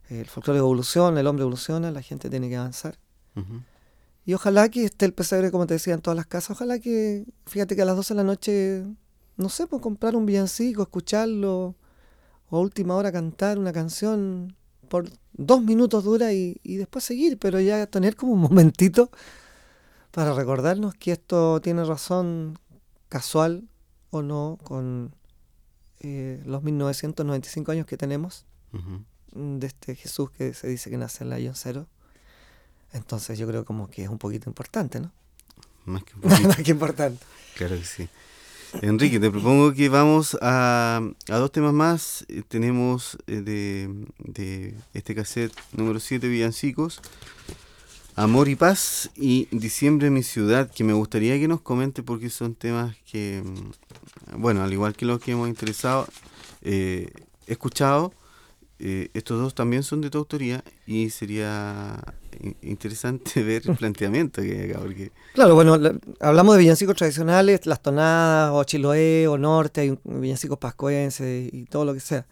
[0.10, 2.98] eh, el folclore evoluciona, el hombre evoluciona, la gente tiene que avanzar.
[4.26, 6.52] Y ojalá que esté el pesebre, como te decía, en todas las casas.
[6.52, 8.84] Ojalá que, fíjate que a las 12 de la noche,
[9.38, 11.76] no sé, pues comprar un villancico, escucharlo,
[12.50, 14.56] o a última hora cantar una canción
[14.90, 19.12] por dos minutos dura y, y después seguir, pero ya tener como un momentito
[20.12, 22.58] para recordarnos que esto tiene razón
[23.10, 23.68] casual
[24.10, 25.14] o no con
[26.00, 31.24] eh, los 1995 años que tenemos mm, de este Jesús que se dice que nace
[31.24, 31.88] en la Cero.
[32.94, 35.12] Entonces yo creo como que es un poquito importante, ¿no?
[35.86, 36.16] Más que.
[36.48, 37.24] Más que importante.
[37.56, 38.10] Claro que sí.
[38.82, 42.26] Enrique, te propongo que vamos a, a dos temas más.
[42.28, 47.02] Eh, tenemos eh, de, de este cassette número 7, Villancicos,
[48.18, 52.32] Amor y Paz y Diciembre en mi ciudad, que me gustaría que nos comente porque
[52.32, 56.08] son temas que, mm, bueno, al igual que los que hemos interesado,
[56.64, 57.12] eh,
[57.46, 58.12] escuchado,
[58.80, 62.00] eh, estos dos también son de tu autoría y sería
[62.42, 65.12] in- interesante ver el planteamiento que hay acá, porque...
[65.36, 70.58] Claro, bueno, la- hablamos de villancicos tradicionales, las tonadas, o Chiloé, o Norte, hay villancicos
[70.58, 72.26] pascuenses y todo lo que sea.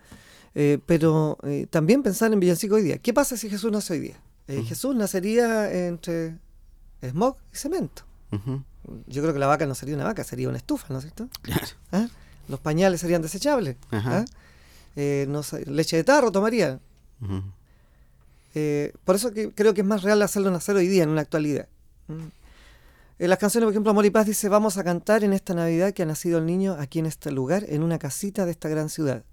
[0.56, 2.98] Eh, pero eh, también pensar en villancicos hoy día.
[2.98, 4.20] ¿Qué pasa si Jesús nace hoy día?
[4.48, 4.64] Eh.
[4.64, 6.38] Jesús nacería entre
[7.02, 8.04] smog y cemento.
[9.08, 11.30] Yo creo que la vaca no sería una vaca, sería una estufa, ¿no es cierto?
[11.41, 11.66] Claro.
[11.91, 12.08] ¿Ah?
[12.48, 13.78] Los pañales serían desechables.
[13.91, 14.20] Ajá.
[14.20, 14.26] ¿ah?
[14.96, 16.80] Eh, no leche de tarro tomaría.
[18.54, 21.22] Eh, por eso que creo que es más real hacerlo nacer hoy día, en una
[21.22, 21.68] actualidad.
[22.08, 22.28] Mm.
[23.18, 25.93] En las canciones, por ejemplo, Amor y Paz dice, vamos a cantar en esta Navidad
[25.93, 28.89] que ha nacido el niño aquí en este lugar, en una casita de esta gran
[28.89, 29.24] ciudad.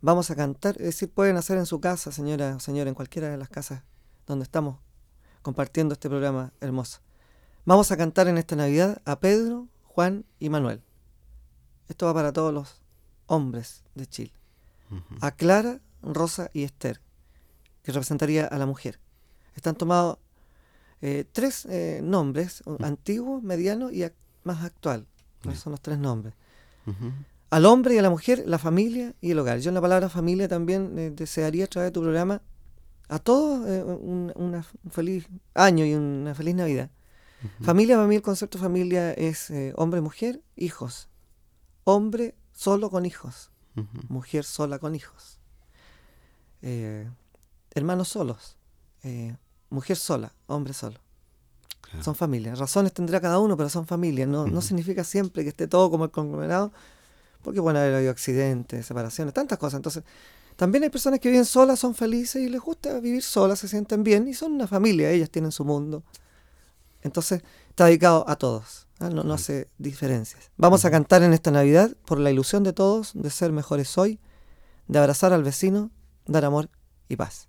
[0.00, 3.28] Vamos a cantar, es decir, pueden hacer en su casa, señora o señor, en cualquiera
[3.28, 3.82] de las casas
[4.26, 4.78] donde estamos
[5.42, 7.00] compartiendo este programa hermoso.
[7.64, 10.82] Vamos a cantar en esta Navidad a Pedro, Juan y Manuel.
[11.88, 12.80] Esto va para todos los
[13.26, 14.32] hombres de Chile.
[15.20, 17.00] A Clara, Rosa y Esther,
[17.82, 18.98] que representaría a la mujer.
[19.54, 20.18] Están tomados
[21.00, 25.06] eh, tres eh, nombres, antiguo, mediano y ac- más actual.
[25.44, 26.34] Esos son los tres nombres.
[27.50, 29.58] Al hombre y a la mujer, la familia y el hogar.
[29.60, 32.42] Yo en la palabra familia también eh, desearía a través de tu programa
[33.10, 36.90] a todos eh, un, una- un feliz año y una feliz Navidad.
[37.62, 41.08] Familia, para mí el concepto de familia es eh, hombre, mujer, hijos.
[41.84, 43.50] Hombre solo con hijos.
[44.08, 45.38] Mujer sola con hijos.
[46.62, 47.08] Eh,
[47.74, 48.56] hermanos solos.
[49.70, 50.98] mujer sola, hombre solo.
[51.80, 52.04] Claro.
[52.04, 52.58] Son familias.
[52.58, 54.28] Razones tendrá cada uno, pero son familias.
[54.28, 56.72] No, significa siempre que esté todo como el conglomerado,
[57.42, 59.78] porque pueden haber habido accidentes, separaciones, tantas cosas.
[59.78, 60.04] Entonces,
[60.60, 64.04] también hay personas que viven solas, son felices y les gusta vivir solas, se sienten
[64.04, 66.02] bien y son una familia, ellas tienen su mundo.
[67.00, 69.08] Entonces, está dedicado a todos, ¿ah?
[69.08, 70.50] no, no hace diferencias.
[70.58, 74.20] Vamos a cantar en esta Navidad por la ilusión de todos de ser mejores hoy,
[74.86, 75.90] de abrazar al vecino,
[76.26, 76.68] dar amor
[77.08, 77.48] y paz.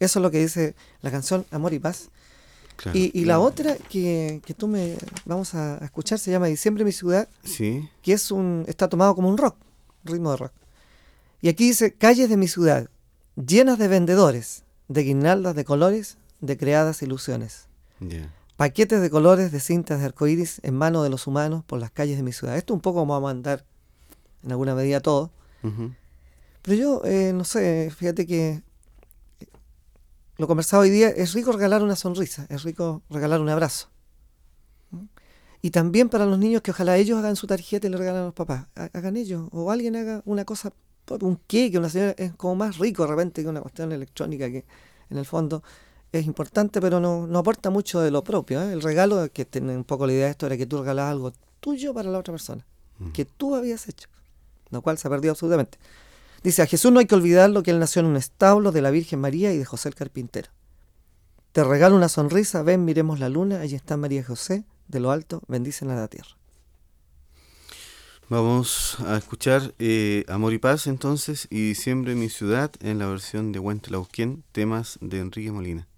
[0.00, 2.08] Eso es lo que dice la canción Amor y Paz.
[2.74, 2.98] Claro.
[2.98, 6.92] Y, y la otra que, que tú me vamos a escuchar se llama Diciembre mi
[6.92, 9.54] ciudad, Sí, que es un está tomado como un rock,
[10.02, 10.52] ritmo de rock.
[11.40, 12.88] Y aquí dice calles de mi ciudad,
[13.36, 17.68] llenas de vendedores, de guirnaldas de colores, de creadas ilusiones.
[18.56, 22.16] Paquetes de colores de cintas de arcoíris en manos de los humanos por las calles
[22.16, 22.56] de mi ciudad.
[22.56, 23.64] Esto un poco vamos a andar
[24.42, 25.30] en alguna medida todo.
[26.62, 28.62] Pero yo, eh, no sé, fíjate que
[30.36, 33.88] lo conversado hoy día, es rico regalar una sonrisa, es rico regalar un abrazo.
[35.62, 38.24] Y también para los niños que ojalá ellos hagan su tarjeta y le regalen a
[38.26, 38.66] los papás.
[38.76, 40.72] Ha- Hagan ellos, o alguien haga una cosa,
[41.20, 44.64] un queque, una señora, es como más rico de repente que una cuestión electrónica que
[45.10, 45.62] en el fondo
[46.12, 48.62] es importante, pero no, no aporta mucho de lo propio.
[48.62, 48.72] ¿eh?
[48.72, 51.32] El regalo, que tiene un poco la idea de esto, era que tú regalas algo
[51.60, 52.64] tuyo para la otra persona,
[53.12, 54.08] que tú habías hecho,
[54.70, 55.78] lo cual se ha perdido absolutamente.
[56.42, 58.90] Dice, a Jesús no hay que olvidarlo que él nació en un establo de la
[58.90, 60.50] Virgen María y de José el Carpintero.
[61.52, 65.10] Te regalo una sonrisa, ven, miremos la luna, allí está María y José, de lo
[65.10, 66.37] alto, bendicen a la tierra.
[68.30, 73.52] Vamos a escuchar eh, Amor y Paz entonces y Diciembre mi ciudad en la versión
[73.52, 75.88] de Huente Lauquén, temas de Enrique Molina.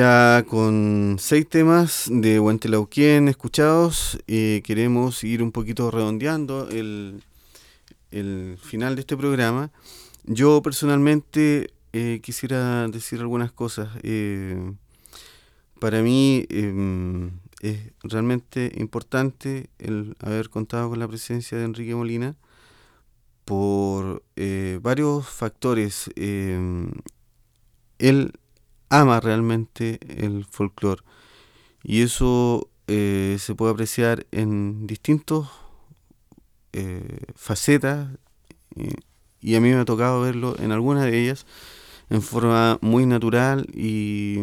[0.00, 7.22] Ya con seis temas de Huentelauquén escuchados, queremos ir un poquito redondeando el,
[8.10, 9.70] el final de este programa.
[10.24, 13.90] Yo personalmente eh, quisiera decir algunas cosas.
[14.02, 14.72] Eh,
[15.78, 22.36] para mí em, es realmente importante el haber contado con la presencia de Enrique Molina
[23.44, 26.10] por eh, varios factores.
[26.16, 26.90] Em,
[27.98, 28.32] él
[28.90, 31.02] ama realmente el folclore.
[31.82, 35.48] Y eso se puede apreciar en distintos
[37.36, 38.08] facetas
[39.40, 41.46] y a mí me ha tocado verlo en algunas de ellas
[42.10, 44.38] en forma muy natural y,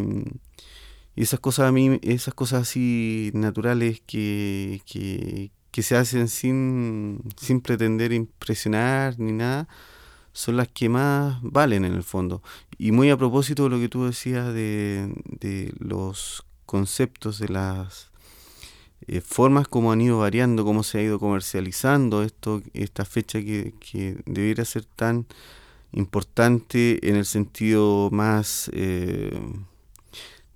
[1.14, 8.12] esas cosas a mí, esas cosas así naturales que, que, se hacen sin, sin pretender
[8.12, 9.68] impresionar ni nada,
[10.38, 12.44] son las que más valen en el fondo.
[12.78, 18.12] Y muy a propósito de lo que tú decías de, de los conceptos, de las
[19.08, 23.74] eh, formas como han ido variando, cómo se ha ido comercializando esto, esta fecha que,
[23.80, 25.26] que debiera ser tan
[25.90, 29.36] importante en el sentido más eh,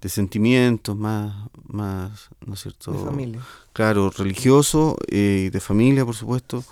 [0.00, 1.34] de sentimientos, más,
[1.66, 2.92] más, ¿no es cierto?
[2.92, 3.40] De familia.
[3.72, 6.64] Claro, religioso eh, y de familia, por supuesto.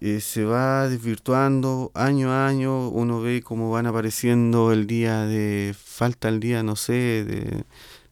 [0.00, 6.28] Se va desvirtuando año a año, uno ve cómo van apareciendo el día de, falta
[6.28, 6.92] el día, no sé,
[7.24, 7.64] de,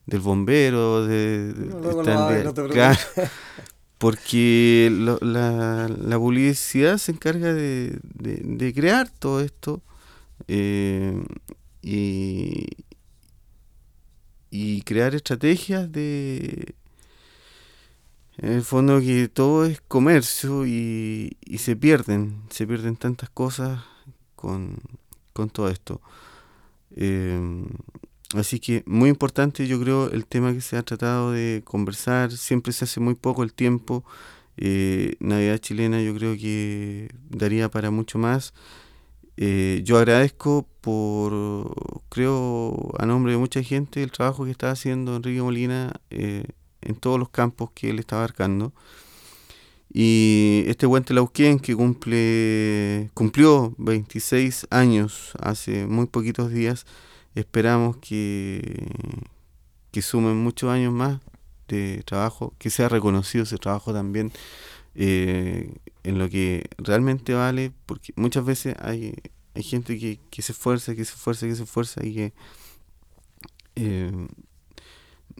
[0.06, 1.54] del bombero, de,
[3.98, 9.82] porque la, la, publicidad se encarga de, de, crear todo esto
[10.48, 11.22] eh,
[11.82, 12.66] y,
[14.50, 16.74] y crear estrategias de
[18.38, 23.80] en el fondo que todo es comercio y, y se pierden se pierden tantas cosas
[24.34, 24.76] con,
[25.32, 26.00] con todo esto.
[26.96, 27.40] Eh,
[28.34, 32.72] Así que muy importante yo creo el tema que se ha tratado de conversar, siempre
[32.72, 34.04] se hace muy poco el tiempo,
[34.56, 38.52] eh, Navidad chilena yo creo que daría para mucho más.
[39.36, 41.74] Eh, yo agradezco por,
[42.08, 46.44] creo, a nombre de mucha gente, el trabajo que está haciendo Enrique Molina eh,
[46.82, 48.72] en todos los campos que él está abarcando.
[49.92, 56.86] Y este Huente Lauquén que cumple, cumplió 26 años hace muy poquitos días,
[57.36, 58.88] Esperamos que,
[59.92, 61.20] que sumen muchos años más
[61.68, 64.32] de trabajo, que sea reconocido ese trabajo también
[64.94, 69.14] eh, en lo que realmente vale, porque muchas veces hay,
[69.54, 72.32] hay gente que, que se esfuerza, que se esfuerza, que se esfuerza y que
[73.74, 74.28] eh,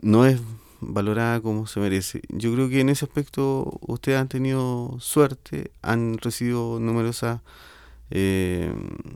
[0.02, 0.38] no es
[0.80, 2.22] valorada como se merece.
[2.28, 7.40] Yo creo que en ese aspecto ustedes han tenido suerte, han recibido numerosos
[8.10, 8.72] eh,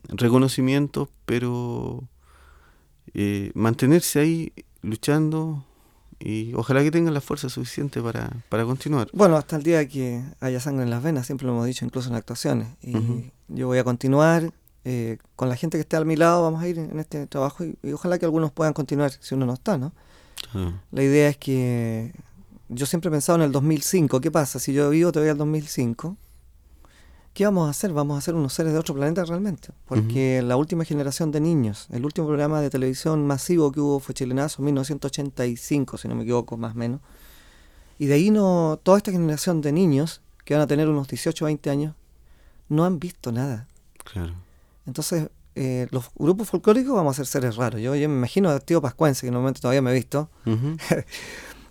[0.09, 2.09] reconocimientos, pero
[3.15, 4.53] eh, mantenerse ahí
[4.83, 5.65] luchando
[6.19, 9.09] y ojalá que tengan la fuerza suficiente para, para continuar.
[9.13, 12.11] Bueno, hasta el día que haya sangre en las venas, siempre lo hemos dicho, incluso
[12.11, 12.69] en actuaciones.
[12.83, 14.53] Y yo voy a continuar
[14.85, 17.65] eh, con la gente que esté a mi lado, vamos a ir en este trabajo
[17.65, 19.93] y, ojalá que algunos puedan continuar si uno no está, ¿no?
[20.91, 22.13] La idea es que
[22.69, 24.59] yo siempre he pensado en el 2005, ¿qué pasa?
[24.59, 26.17] Si yo vivo todavía el 2005,
[27.35, 27.93] ¿qué vamos a hacer?
[27.93, 29.71] Vamos a ser unos seres de otro planeta realmente.
[29.87, 34.15] Porque la última generación de niños, el último programa de televisión masivo que hubo fue
[34.15, 37.01] Chilenazo, 1985, si no me equivoco, más o menos.
[37.99, 41.45] Y de ahí no, toda esta generación de niños, que van a tener unos 18
[41.45, 41.95] o 20 años,
[42.69, 43.67] no han visto nada.
[44.05, 44.35] Claro.
[44.87, 47.81] Entonces, eh, los grupos folclóricos vamos a ser seres raros.
[47.81, 50.31] Yo, yo me imagino a Tío Pascuense, que en un momento todavía me he visto.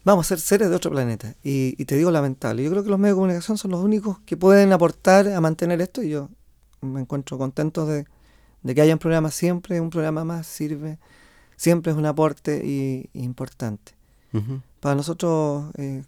[0.04, 1.36] vamos a ser seres de otro planeta.
[1.44, 2.64] Y, te digo lamentable.
[2.64, 5.82] Yo creo que los medios de comunicación son los únicos que pueden aportar a mantener
[5.82, 6.30] esto y yo
[6.82, 8.06] me encuentro contento de,
[8.64, 10.98] que haya un programa siempre, un programa más sirve,
[11.58, 13.94] siempre es un aporte y, importante.
[14.80, 16.04] Para nosotros, eh,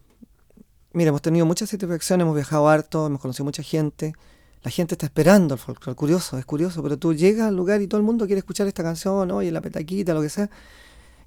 [0.94, 4.14] mira, hemos tenido muchas satisfacciones, hemos viajado harto, hemos conocido mucha gente.
[4.64, 7.88] La gente está esperando el folclore, curioso, es curioso, pero tú llegas al lugar y
[7.88, 10.50] todo el mundo quiere escuchar esta canción, oye, la petaquita, lo que sea,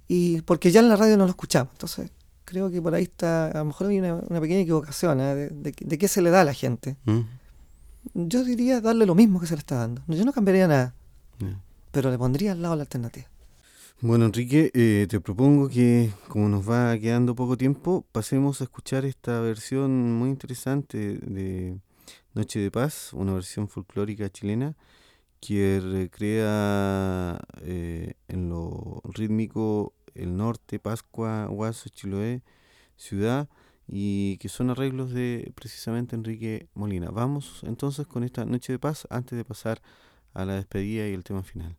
[0.07, 1.73] y porque ya en la radio no lo escuchamos.
[1.73, 2.11] Entonces,
[2.45, 5.35] creo que por ahí está, a lo mejor hay una, pequeña equivocación ¿eh?
[5.35, 6.97] de, de, qué se le da a la gente.
[7.05, 7.21] Mm.
[8.15, 10.03] Yo diría darle lo mismo que se le está dando.
[10.09, 10.95] Yo no cambiaría nada,
[11.91, 13.27] pero le pondría al lado la alternativa.
[14.01, 19.07] Bueno, Enrique, eh, te propongo que, como nos va quedando poco tiempo, pasemos a escuchar
[19.07, 21.79] esta versión muy interesante de
[22.35, 24.77] Noche de Paz, una versión folclórica chilena
[25.41, 32.43] que recrea eh, en lo rítmico el norte, Pascua, Huaso, Chiloé,
[32.97, 33.49] Ciudad,
[33.87, 37.11] y que son arreglos de precisamente Enrique Molina.
[37.11, 39.81] Vamos entonces con esta noche de paz antes de pasar
[40.33, 41.77] a la despedida y el tema final.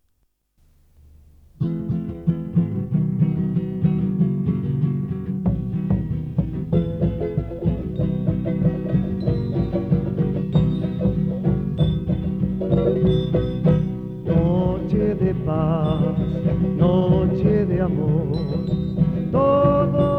[15.46, 16.18] paz,
[16.78, 18.32] noche de amor,
[19.32, 20.15] todo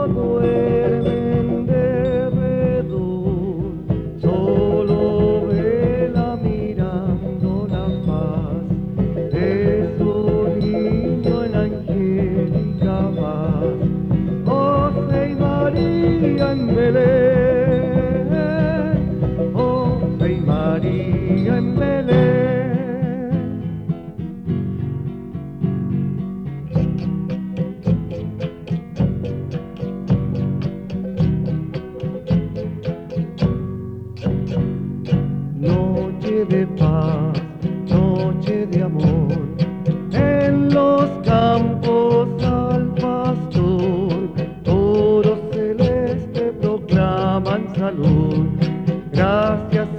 [49.12, 49.95] Gracias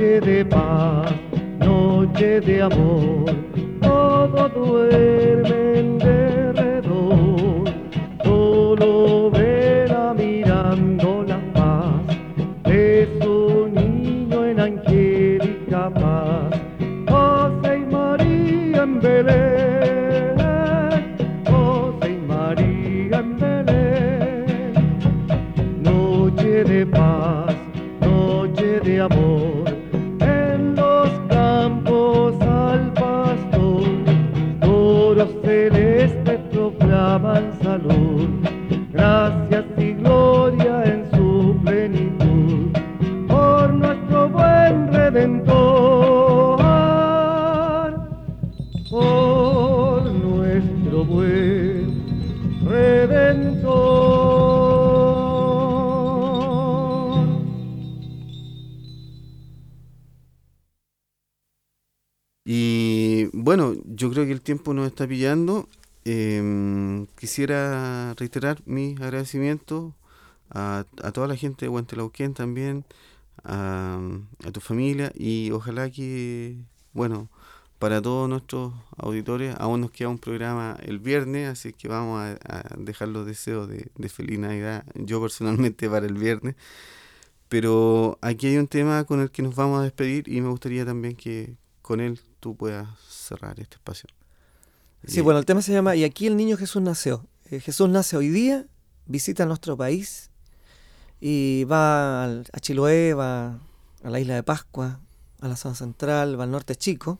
[0.00, 1.12] noche de paz,
[1.58, 3.26] noche de amor,
[3.82, 6.19] todo duermen de
[65.00, 65.66] está pillando.
[66.04, 69.94] Em, quisiera reiterar mis agradecimientos
[70.50, 70.84] a,
[71.14, 72.84] toda la gente de Huentelauquén también,
[73.42, 73.98] a,
[74.44, 76.56] a tu familia y ojalá que,
[76.92, 77.30] bueno,
[77.78, 82.38] para todos nuestros auditores, aún nos queda un programa el viernes, así que vamos a,
[82.44, 86.56] a dejar los deseos de, de feliz Navidad, yo personalmente para el viernes.
[87.48, 90.84] Pero aquí hay un tema con el que nos vamos a despedir y me gustaría
[90.84, 94.19] también que con él tú puedas cerrar este espacio.
[95.06, 97.26] Sí, bueno, el tema se llama Y aquí el niño Jesús nació.
[97.50, 98.66] Eh, Jesús nace hoy día,
[99.06, 100.30] visita nuestro país
[101.20, 103.58] y va al- a Chiloé, va
[104.04, 105.00] a la isla de Pascua,
[105.40, 107.18] a la zona central, va al norte chico.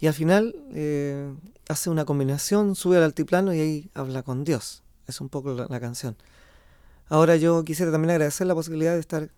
[0.00, 1.34] Y al final eh,
[1.68, 4.82] hace una combinación, sube al altiplano y ahí habla con Dios.
[5.06, 6.16] Es un poco la, la canción.
[7.08, 9.30] Ahora yo quisiera también agradecer la posibilidad de estar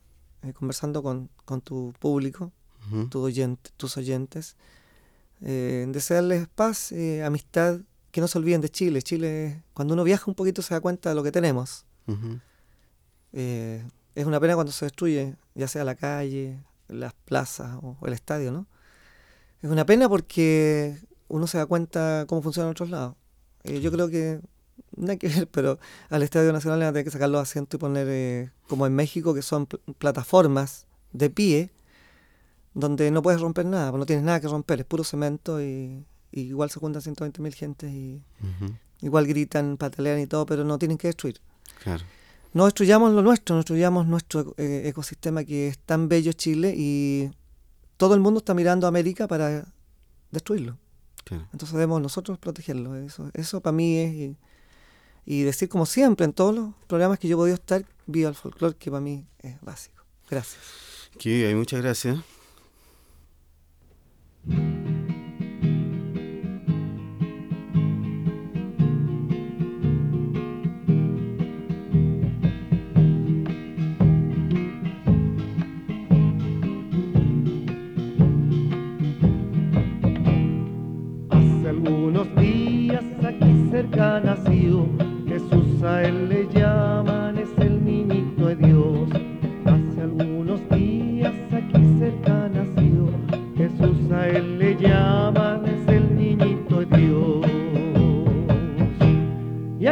[0.42, 2.52] eh, conversando con, con tu público,
[2.88, 3.08] ujú.
[3.08, 4.56] tu oyente- tus oyentes.
[5.42, 7.80] Eh, desearles paz, eh, amistad,
[8.10, 9.02] que no se olviden de Chile.
[9.02, 11.84] Chile, cuando uno viaja un poquito se da cuenta de lo que tenemos.
[12.06, 12.38] Ujú.
[13.32, 13.84] Eh,
[14.14, 18.12] es una pena cuando se destruye, ya sea la calle, las plazas o, o el
[18.12, 18.66] estadio, ¿no?
[19.62, 20.96] Es una pena porque
[21.28, 23.14] uno se da cuenta cómo funciona en otros lados.
[23.62, 24.40] Eh, yo creo que,
[24.96, 25.78] nada que ver, pero
[26.08, 28.86] al Estadio Nacional le van a tener que sacar los asientos y poner, eh, como
[28.86, 31.70] en México, que son pl- plataformas de pie,
[32.74, 36.40] donde no puedes romper nada, no tienes nada que romper, es puro cemento y, y
[36.42, 38.22] igual se juntan 120 mil gentes y
[39.00, 41.40] igual gritan, patalean y todo, pero no tienen que destruir.
[41.82, 42.04] Claro.
[42.52, 47.30] No destruyamos lo nuestro, no destruyamos nuestro eh, ecosistema que es tan bello Chile y
[47.96, 49.66] todo el mundo está mirando a América para
[50.30, 50.76] destruirlo.
[51.24, 51.46] Claro.
[51.52, 52.96] Entonces debemos nosotros protegerlo.
[52.96, 54.14] Eso, eso para mí es...
[54.14, 54.36] Y,
[55.26, 58.34] y decir como siempre en todos los programas que yo he podido estar, viva el
[58.34, 60.02] folclore, que para mí es básico.
[60.28, 60.60] Gracias.
[61.18, 62.18] Que hay muchas gracias.
[64.46, 64.54] Hace
[81.68, 84.88] algunos días aquí cerca nació
[85.28, 86.48] Jesús a él le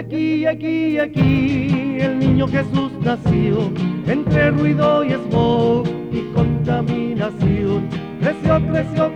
[0.09, 3.71] aquí, aquí, aquí, el niño Jesús nació,
[4.07, 7.89] entre ruido y smog y contaminación.
[8.21, 9.08] Creció, creció,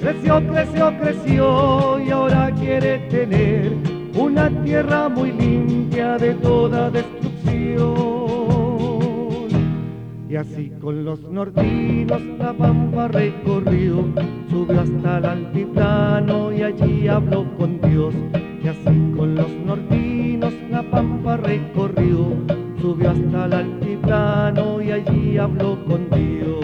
[0.00, 3.72] Creció, creció, creció y ahora quiere tener
[4.14, 7.30] una tierra muy limpia de toda destrucción.
[10.28, 14.06] Y así con los nortinos la pampa recorrió,
[14.48, 18.14] subió hasta el altiplano y allí habló con Dios.
[18.62, 22.28] Y así con los nortinos la pampa recorrió,
[22.80, 26.59] subió hasta el altiplano y allí habló con Dios.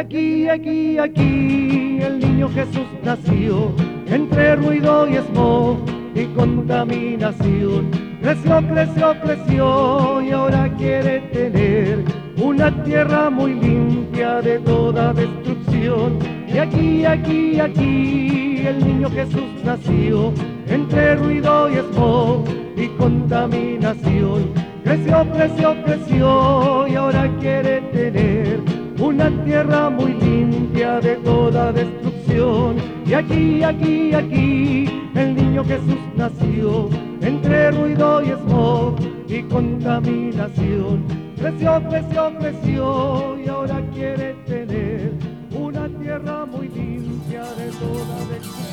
[0.00, 3.70] Aquí, aquí, aquí, el niño Jesús nació,
[4.06, 5.76] entre ruido y smog
[6.14, 7.90] y contaminación.
[8.22, 12.02] Creció, creció, creció y ahora quiere tener
[12.42, 16.18] una tierra muy limpia de toda destrucción.
[16.48, 20.32] Y aquí, aquí, aquí, el niño Jesús nació,
[20.66, 22.44] entre ruido y smog
[22.74, 24.50] y contaminación.
[24.82, 28.69] Creció, creció, creció y ahora quiere tener
[29.00, 32.76] una tierra muy limpia de toda destrucción.
[33.06, 34.84] Y aquí, aquí, aquí,
[35.14, 36.88] el niño Jesús nació,
[37.20, 38.96] entre ruido y smog
[39.26, 41.04] y contaminación.
[41.38, 45.12] Creció, creció, creció y ahora quiere tener
[45.52, 48.70] una tierra muy limpia de toda destrucción.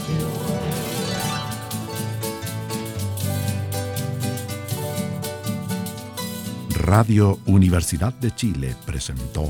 [6.76, 9.50] Radio Universidad de Chile presentó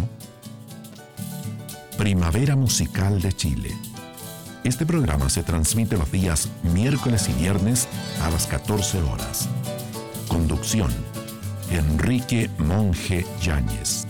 [1.97, 3.75] Primavera Musical de Chile.
[4.63, 7.87] Este programa se transmite los días miércoles y viernes
[8.21, 9.49] a las 14 horas.
[10.27, 10.91] Conducción.
[11.71, 14.06] Enrique Monje Yáñez.